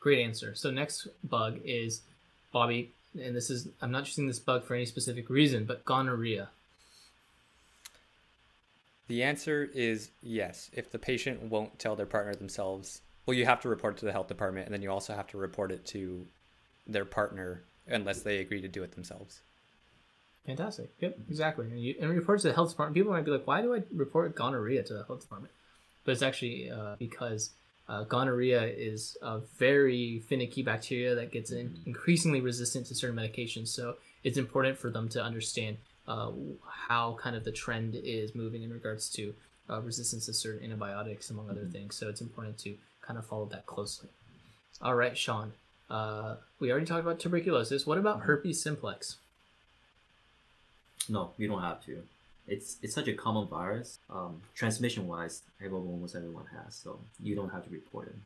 [0.00, 0.54] great answer.
[0.54, 2.02] So, next bug is
[2.52, 2.90] Bobby,
[3.20, 6.48] and this is, I'm not choosing this bug for any specific reason, but gonorrhea.
[9.08, 10.70] The answer is yes.
[10.72, 14.06] If the patient won't tell their partner themselves, well, you have to report it to
[14.06, 16.26] the health department, and then you also have to report it to
[16.86, 19.40] their partner unless they agree to do it themselves.
[20.46, 20.90] Fantastic.
[21.00, 21.66] Yep, exactly.
[21.66, 22.96] And, you, and reports to the health department.
[22.96, 25.52] People might be like, "Why do I report gonorrhea to the health department?"
[26.04, 27.50] But it's actually uh, because
[27.88, 33.68] uh, gonorrhea is a very finicky bacteria that gets in, increasingly resistant to certain medications.
[33.68, 35.76] So it's important for them to understand
[36.08, 36.32] uh,
[36.88, 39.34] how kind of the trend is moving in regards to
[39.70, 41.94] uh, resistance to certain antibiotics, among other things.
[41.94, 44.08] So it's important to kind of follow that closely.
[44.80, 45.52] All right, Sean.
[45.90, 47.86] Uh, we already talked about tuberculosis.
[47.86, 49.16] What about herpes simplex?
[51.08, 52.02] No, you don't have to.
[52.48, 53.98] It's it's such a common virus.
[54.10, 58.16] Um, transmission wise, everyone almost everyone has, so you don't have to report it.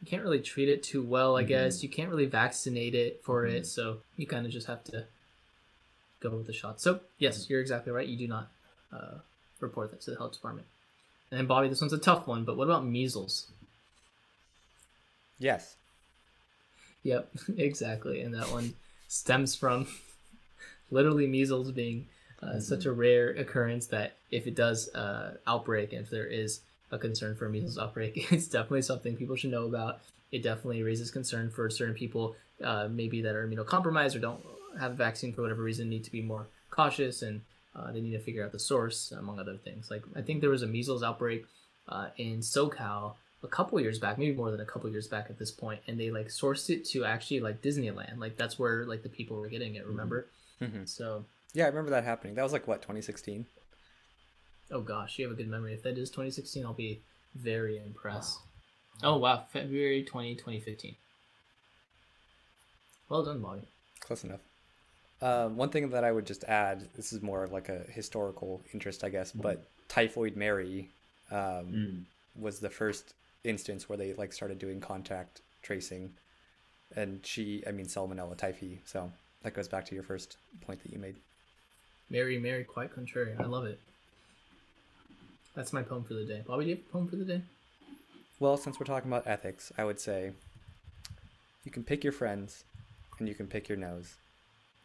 [0.00, 1.82] you can't really treat it too well, I guess.
[1.82, 5.04] You can't really vaccinate it for it, so you kind of just have to
[6.20, 6.80] go with the shot.
[6.80, 8.06] So, yes, you're exactly right.
[8.06, 8.48] You do not
[8.92, 9.18] uh,
[9.60, 10.66] report that to the health department.
[11.30, 13.46] And Bobby, this one's a tough one, but what about measles?
[15.38, 15.76] Yes.
[17.02, 18.20] Yep, exactly.
[18.22, 18.74] And that one
[19.08, 19.86] stems from
[20.90, 22.06] literally measles being
[22.42, 26.60] uh, such a rare occurrence that if it does uh, outbreak, and if there is
[26.90, 30.00] a concern for a measles outbreak, it's definitely something people should know about.
[30.32, 34.44] It definitely raises concern for certain people, uh, maybe that are immunocompromised or don't
[34.78, 37.40] have a vaccine for whatever reason, need to be more cautious and
[37.74, 39.90] uh, they need to figure out the source, among other things.
[39.90, 41.44] Like I think there was a measles outbreak
[41.88, 45.38] uh, in SoCal a couple years back, maybe more than a couple years back at
[45.38, 48.18] this point, and they like sourced it to actually like Disneyland.
[48.18, 49.86] Like that's where like the people were getting it.
[49.86, 50.26] Remember?
[50.60, 50.86] Mhm.
[50.88, 51.24] So,
[51.54, 52.34] Yeah, I remember that happening.
[52.34, 53.46] That was like what 2016.
[54.72, 55.74] oh gosh, you have a good memory.
[55.74, 57.00] If that is 2016, I'll be
[57.34, 58.38] very impressed.
[59.02, 60.94] Oh wow, February 20, 2015.
[63.08, 63.66] Well done, Bobby.
[64.00, 64.40] Close enough.
[65.22, 68.62] Um, one thing that I would just add, this is more of like a historical
[68.72, 70.90] interest, I guess, but Typhoid Mary
[71.30, 71.36] um,
[71.72, 72.04] Mm.
[72.36, 76.12] was the first instance where they like started doing contact tracing,
[76.96, 78.78] and she, I mean, Salmonella typhi.
[78.84, 79.10] So
[79.42, 81.16] that goes back to your first point that you made.
[82.08, 83.34] Mary, Mary, quite contrary.
[83.38, 83.78] I love it.
[85.54, 86.42] That's my poem for the day.
[86.46, 87.42] Bobby, do you have a poem for the day?
[88.38, 90.32] Well, since we're talking about ethics, I would say
[91.64, 92.64] you can pick your friends
[93.18, 94.14] and you can pick your nose,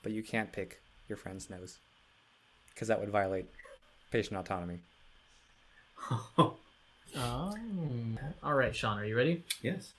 [0.04, 1.78] but you can't pick your friend's nose
[2.74, 3.46] because that would violate
[4.12, 4.80] patient autonomy.
[7.18, 7.56] Oh.
[8.44, 9.44] All right, Sean, are you ready?
[9.62, 9.92] yes.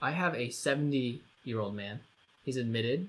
[0.00, 2.00] I have a 70 year old man.
[2.44, 3.08] He's admitted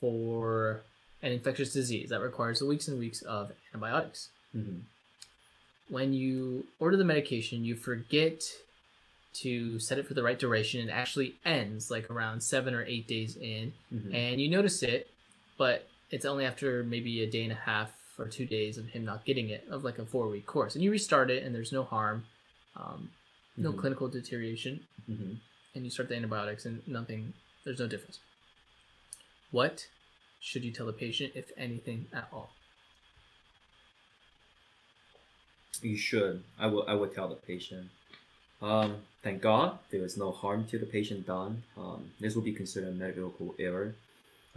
[0.00, 0.82] for
[1.22, 4.28] an infectious disease that requires weeks and weeks of antibiotics.
[4.52, 4.78] hmm
[5.88, 8.44] When you order the medication, you forget
[9.34, 10.86] to set it for the right duration.
[10.88, 14.14] It actually ends like around seven or eight days in, Mhm.
[14.14, 15.10] and you notice it,
[15.56, 19.04] but it's only after maybe a day and a half or two days of him
[19.04, 20.74] not getting it, of like a four week course.
[20.74, 22.26] And you restart it, and there's no harm,
[22.78, 23.10] um,
[23.56, 23.78] no Mhm.
[23.78, 25.34] clinical deterioration hmm
[25.74, 27.32] and you start the antibiotics and nothing
[27.64, 28.18] there's no difference
[29.50, 29.88] what
[30.40, 32.50] should you tell the patient if anything at all
[35.82, 36.42] You should.
[36.58, 36.84] I will.
[36.88, 37.90] I would tell the patient.
[38.60, 41.62] Um, thank God there is no harm to the patient done.
[41.76, 43.94] Um, this will be considered a medical error.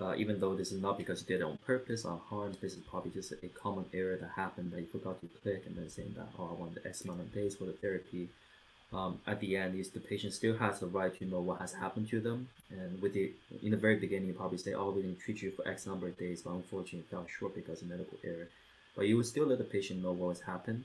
[0.01, 2.73] Uh, even though this is not because you did it on purpose or harm, this
[2.73, 5.87] is probably just a common error that happened that you forgot to click and then
[5.89, 8.29] saying that oh I want the X amount of days for the therapy.
[8.91, 11.73] Um, at the end, is the patient still has the right to know what has
[11.73, 12.49] happened to them.
[12.71, 15.51] And with the in the very beginning, you probably say, "Oh, we didn't treat you
[15.51, 18.47] for X number of days, but unfortunately, it fell short because of medical error."
[18.95, 20.83] But you will still let the patient know what has happened,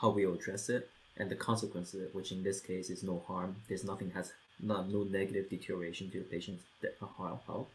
[0.00, 3.56] how we will address it, and the consequences, which in this case is no harm.
[3.68, 7.68] There's nothing has no, no negative deterioration to the patient's uh, health.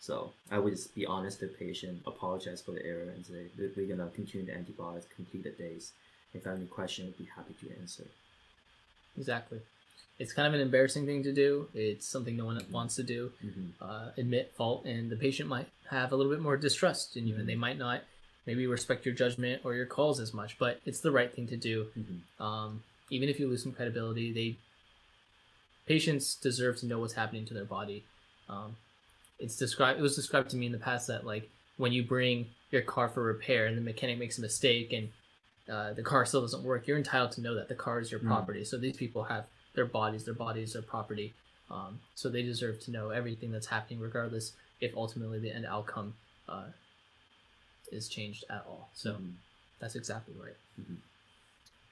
[0.00, 3.46] So I would just be honest to the patient, apologize for the error, and say
[3.76, 5.92] we're gonna continue the antibiotics, complete the days,
[6.34, 8.04] if I have any question, I'd be happy to answer.
[9.16, 9.60] Exactly.
[10.18, 11.68] It's kind of an embarrassing thing to do.
[11.74, 13.32] It's something no one wants to do.
[13.80, 17.36] Uh, admit fault, and the patient might have a little bit more distrust in you,
[17.36, 18.02] and they might not
[18.46, 20.58] maybe respect your judgment or your calls as much.
[20.58, 21.86] But it's the right thing to do.
[22.40, 24.56] Um, even if you lose some credibility, they
[25.86, 28.04] patients deserve to know what's happening to their body.
[28.48, 28.76] Um,
[29.38, 29.98] it's described.
[29.98, 33.08] It was described to me in the past that like when you bring your car
[33.08, 35.08] for repair and the mechanic makes a mistake and
[35.70, 38.20] uh, the car still doesn't work, you're entitled to know that the car is your
[38.20, 38.64] property.
[38.64, 41.34] So these people have their bodies, their bodies, their property.
[41.70, 46.14] Um, so they deserve to know everything that's happening, regardless if ultimately the end outcome
[46.48, 46.66] uh,
[47.90, 48.90] is changed at all.
[48.94, 49.16] So
[49.80, 50.56] that's exactly right.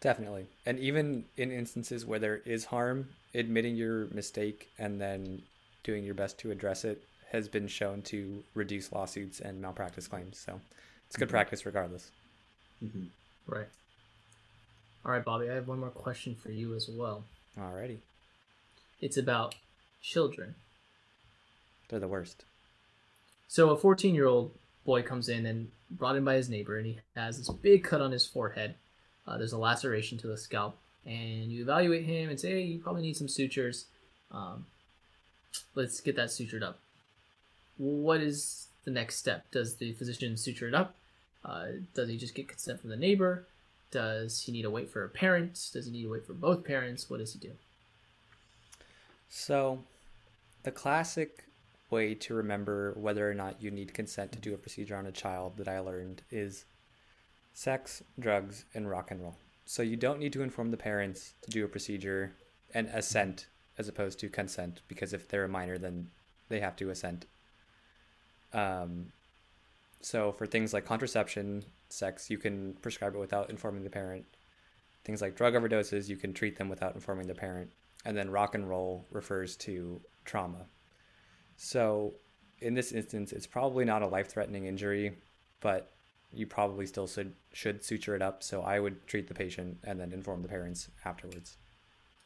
[0.01, 0.47] Definitely.
[0.65, 5.43] And even in instances where there is harm, admitting your mistake and then
[5.85, 10.39] doing your best to address it has been shown to reduce lawsuits and malpractice claims.
[10.39, 10.61] So
[11.07, 11.33] it's good mm-hmm.
[11.33, 12.11] practice regardless.
[12.83, 13.05] Mm-hmm.
[13.47, 13.69] Right.
[15.05, 15.49] All right, Bobby.
[15.51, 17.25] I have one more question for you as well.
[17.59, 17.99] Alrighty.
[19.01, 19.55] It's about
[20.03, 20.55] children.
[21.89, 22.45] They're the worst.
[23.49, 24.53] So a 14 year old
[24.85, 28.01] boy comes in and brought in by his neighbor, and he has this big cut
[28.01, 28.75] on his forehead.
[29.27, 32.79] Uh, there's a laceration to the scalp, and you evaluate him and say, "Hey, you
[32.79, 33.87] probably need some sutures.
[34.31, 34.67] Um,
[35.75, 36.79] let's get that sutured up."
[37.77, 39.51] What is the next step?
[39.51, 40.95] Does the physician suture it up?
[41.45, 43.47] Uh, does he just get consent from the neighbor?
[43.91, 45.71] Does he need to wait for a parent?
[45.73, 47.09] Does he need to wait for both parents?
[47.09, 47.53] What does he do?
[49.29, 49.81] So,
[50.63, 51.45] the classic
[51.91, 55.13] way to remember whether or not you need consent to do a procedure on a
[55.13, 56.65] child that I learned is
[57.53, 59.37] sex, drugs, and rock and roll.
[59.65, 62.33] So, you don't need to inform the parents to do a procedure
[62.75, 63.47] and assent
[63.79, 66.09] as opposed to consent because if they're a minor, then
[66.49, 67.27] they have to assent.
[68.53, 69.13] Um,
[70.01, 74.25] so, for things like contraception, sex, you can prescribe it without informing the parent.
[75.05, 77.71] Things like drug overdoses, you can treat them without informing the parent.
[78.05, 80.67] And then rock and roll refers to trauma.
[81.57, 82.15] So,
[82.61, 85.19] in this instance, it's probably not a life threatening injury,
[85.61, 85.91] but
[86.33, 88.43] you probably still should, should suture it up.
[88.43, 91.57] So, I would treat the patient and then inform the parents afterwards.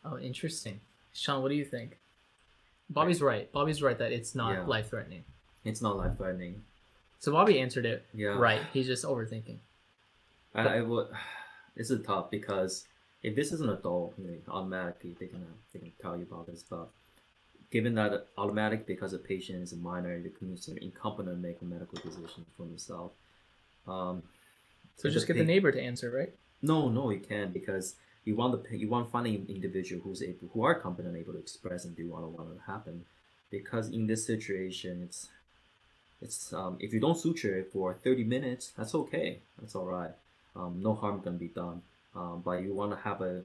[0.04, 0.80] Oh, interesting.
[1.14, 1.96] Sean, what do you think?
[2.90, 3.50] Bobby's right.
[3.52, 4.64] Bobby's right that it's not Yeah.
[4.66, 5.24] life threatening.
[5.64, 6.62] It's not life threatening.
[7.20, 8.36] So Bobby answered it Yeah.
[8.36, 8.60] right.
[8.72, 9.58] He's just overthinking.
[10.54, 11.08] I, I would.
[11.76, 12.86] This is tough because
[13.24, 16.46] if this is an adult, you know, automatically they're gonna they can tell you about
[16.46, 16.62] this.
[16.62, 16.88] But
[17.72, 21.64] given that automatic because a patient is a minor, you're considered incompetent to make a
[21.64, 23.12] medical decision for themselves.
[23.86, 24.22] Um,
[24.96, 26.32] So just get the neighbor to answer, right?
[26.62, 30.48] No, no, you can't because you want the you want finding an individual who's able
[30.52, 33.04] who are competent able to express and do what I want to happen.
[33.50, 35.28] Because in this situation, it's
[36.22, 39.40] it's um, if you don't suture it for thirty minutes, that's okay.
[39.58, 40.12] That's all right.
[40.56, 41.82] Um, no harm gonna be done.
[42.14, 43.42] Um, but you want to have a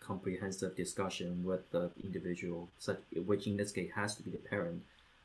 [0.00, 4.82] comprehensive discussion with the individual, such which in this case has to be the parent,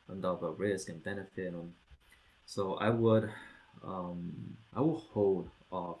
[0.08, 1.54] and of a risk and benefit.
[1.54, 1.74] Um,
[2.46, 3.30] so I would
[3.84, 5.98] um, I will hold off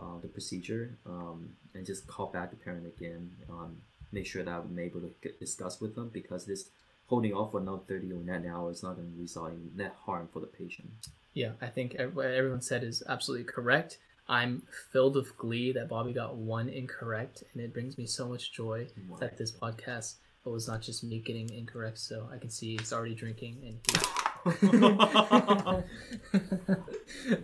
[0.00, 3.30] uh, the procedure um, and just call back the parent again.
[3.50, 3.76] Um,
[4.12, 6.68] make sure that I'm able to get, discuss with them because this
[7.06, 9.94] holding off for another 30 or 90 hours is not going to result in net
[10.06, 10.88] harm for the patient.
[11.34, 13.98] Yeah, I think what everyone said is absolutely correct.
[14.28, 14.62] I'm
[14.92, 18.86] filled with glee that Bobby got one incorrect, and it brings me so much joy
[19.08, 19.16] Wow.
[19.18, 21.98] that this podcast was not just me getting incorrect.
[21.98, 24.11] So I can see he's already drinking, and he.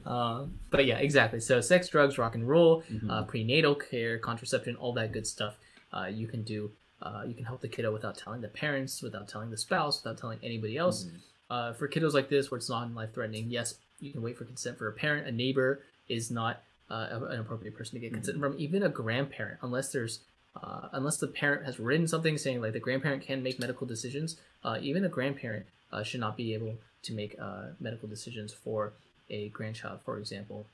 [0.07, 1.41] um, but yeah, exactly.
[1.41, 5.57] So sex, drugs, rock and roll, uh, prenatal care, contraception, all that good stuff.
[5.93, 6.71] Uh, you can do.
[7.01, 10.19] Uh, you can help the kiddo without telling the parents, without telling the spouse, without
[10.19, 11.07] telling anybody else.
[11.49, 14.45] Uh, for kiddos like this, where it's not life threatening, yes, you can wait for
[14.45, 15.27] consent for a parent.
[15.27, 18.55] A neighbor is not uh, an appropriate person to get consent from.
[18.59, 20.21] Even a grandparent, unless there's
[20.63, 24.37] uh, unless the parent has written something saying like the grandparent can make medical decisions,
[24.65, 28.93] uh, even a grandparent uh, should not be able to make uh, medical decisions for
[29.31, 30.67] a grandchild, for example.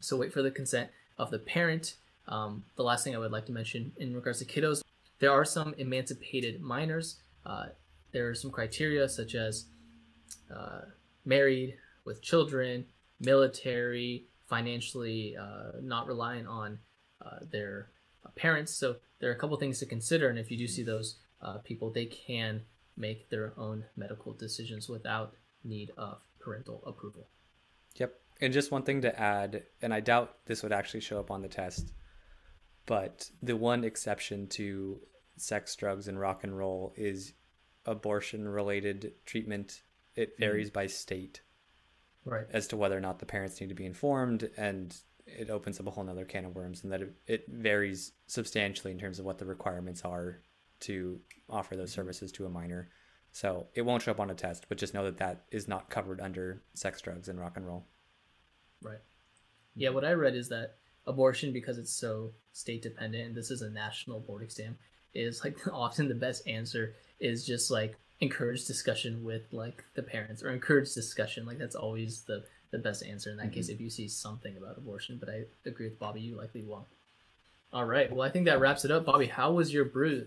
[0.00, 1.94] So wait for the consent of the parent.
[2.28, 4.82] Um, the last thing I would like to mention in regards to kiddos,
[5.18, 7.16] there are some emancipated minors.
[7.44, 7.66] Uh,
[8.12, 9.66] there are some criteria such as
[10.54, 10.82] uh,
[11.24, 12.84] married with children,
[13.20, 16.78] military, financially uh, not reliant on
[17.24, 17.88] uh, their
[18.36, 18.72] parents.
[18.72, 21.58] So there are a couple things to consider, and if you do see those uh,
[21.58, 22.62] people, they can
[22.96, 25.34] make their own medical decisions without
[25.66, 27.28] need of parental approval.
[27.96, 28.14] Yep.
[28.40, 31.42] And just one thing to add, and I doubt this would actually show up on
[31.42, 31.92] the test,
[32.84, 35.00] but the one exception to
[35.36, 37.32] sex, drugs, and rock and roll is
[37.84, 39.82] abortion related treatment.
[40.14, 40.42] It mm-hmm.
[40.42, 41.40] varies by state
[42.24, 42.46] Right.
[42.50, 44.96] as to whether or not the parents need to be informed, and
[45.26, 48.92] it opens up a whole nother can of worms and that it, it varies substantially
[48.92, 50.40] in terms of what the requirements are
[50.80, 52.00] to offer those mm-hmm.
[52.00, 52.88] services to a minor.
[53.36, 55.90] So it won't show up on a test, but just know that that is not
[55.90, 57.84] covered under sex, drugs, and rock and roll.
[58.80, 59.02] Right.
[59.74, 60.76] Yeah, what I read is that
[61.06, 64.78] abortion, because it's so state dependent, and this is a national board exam,
[65.12, 70.42] is like often the best answer is just like encourage discussion with like the parents
[70.42, 71.44] or encourage discussion.
[71.44, 73.74] Like that's always the the best answer in that case mm-hmm.
[73.74, 75.18] if you see something about abortion.
[75.20, 76.86] But I agree with Bobby, you likely won't.
[77.70, 78.10] All right.
[78.10, 79.04] Well, I think that wraps it up.
[79.04, 80.26] Bobby, how was your brew?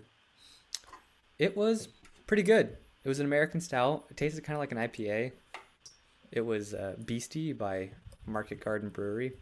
[1.40, 1.88] It was
[2.28, 2.76] pretty good.
[3.02, 4.04] It was an American style.
[4.10, 5.32] It tasted kind of like an IPA.
[6.32, 7.90] It was uh, Beastie by
[8.26, 9.32] Market Garden Brewery.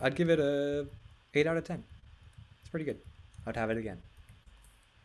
[0.00, 0.86] I'd give it a
[1.34, 1.84] eight out of ten.
[2.60, 2.98] It's pretty good.
[3.46, 4.02] I'd have it again.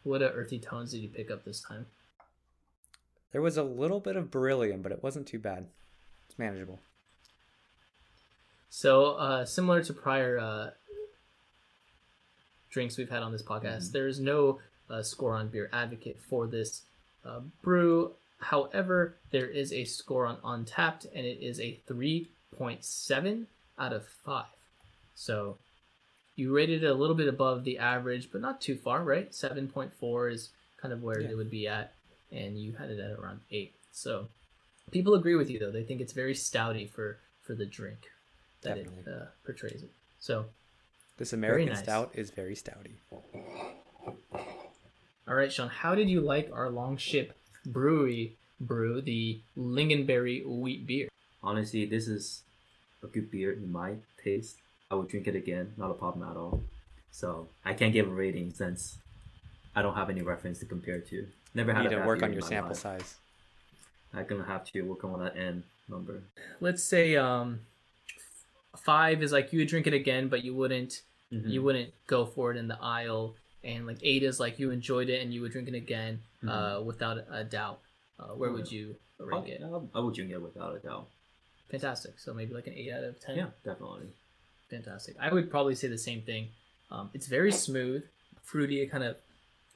[0.04, 1.86] What uh, earthy tones did you pick up this time?
[3.32, 5.68] There was a little bit of beryllium, but it wasn't too bad.
[6.28, 6.80] It's manageable.
[8.70, 10.70] So, uh, similar to prior uh,
[12.72, 14.60] drinks we've had on this podcast, there is no
[14.90, 16.84] uh, score on Beer Advocate for this
[17.26, 18.12] uh, brew.
[18.40, 23.46] However, there is a score on Untappd, and it is a 3.7
[23.78, 24.46] out of 5.
[25.16, 25.58] So,
[26.36, 29.32] you rated it a little bit above the average, but not too far, right?
[29.32, 30.50] 7.4 is
[30.82, 31.30] kind of where Yeah.
[31.30, 31.94] it would be at,
[32.32, 33.74] and you had it at around 8.
[33.92, 34.28] So,
[34.92, 35.72] people agree with you, though.
[35.72, 38.10] They think it's very stouty for, for the drink
[38.64, 39.92] that it uh, portrays it.
[40.20, 40.46] So,
[41.18, 41.84] This American nice.
[41.84, 42.96] stout is very stouty.
[45.32, 47.32] All right, Sean, how did you like our Longship
[47.66, 51.08] Brewery brew, the Lingonberry wheat beer?
[51.42, 52.42] Honestly, this is
[53.02, 54.58] a good beer in my taste.
[54.92, 56.62] I would drink it again, not a problem at all.
[57.12, 58.98] So I can't give a rating since
[59.74, 61.26] I don't have any reference to compare to.
[61.56, 62.80] Never You had need to work on your sample life.
[62.80, 63.16] size.
[64.14, 66.24] I'm gonna have to work on that N number.
[66.60, 67.62] Let's say um,
[68.76, 71.50] five is like you would drink it again, but you wouldn't Mhm.
[71.50, 73.38] you wouldn't go for it in the aisle.
[73.64, 76.82] And like eight is like you enjoyed it and you would drink it again uh,
[76.84, 77.80] without a doubt.
[78.20, 79.62] Uh, where would you rank it?
[79.64, 81.08] I, would drink it without a doubt.
[81.70, 82.20] Fantastic.
[82.20, 83.38] So maybe like an eight out of ten.
[83.38, 84.08] Yeah, definitely.
[84.70, 85.16] fantastic.
[85.20, 86.48] I would probably say the same thing.
[86.92, 88.04] Um, it's very smooth,
[88.44, 89.16] fruity, kind of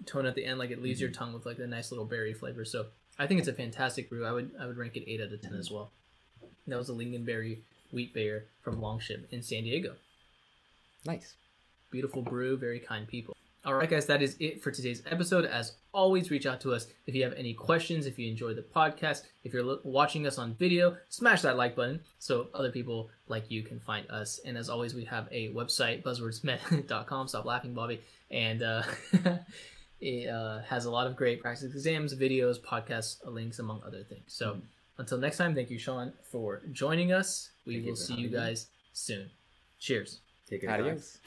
[0.06, 2.34] tone at the end, like it leaves your tongue with like a nice little berry
[2.34, 2.66] flavor.
[2.66, 4.26] So I think it's a fantastic brew.
[4.26, 5.92] I would I would rank it eight out of 10 as well.
[6.68, 7.60] That was a lingonberry
[7.92, 9.96] wheat beer from Longship in San Diego.
[11.06, 11.36] Nice.
[11.92, 13.35] Beautiful brew, very kind people.
[13.66, 15.44] All right, guys, that is it for today's episode.
[15.44, 18.62] As always, reach out to us if you have any questions, if you enjoyed the
[18.62, 23.10] podcast, if you're lo- watching us on video, smash that like button so other people
[23.28, 24.40] like you can find us.
[24.46, 27.28] And as always, we have a website, buzzwordsmet.com.
[27.28, 28.02] Stop laughing, Bobby.
[28.30, 28.84] And uh,
[30.00, 34.26] it uh, has a lot of great practice exams, videos, podcasts, links, among other things.
[34.28, 34.62] So
[35.00, 37.50] until next time, thank you, Sean, for joining us.
[37.66, 39.32] We Thank will for see you guys soon.
[39.80, 40.20] Cheers.
[40.48, 40.68] Take it.
[40.68, 40.80] guys.
[40.80, 41.18] Adios.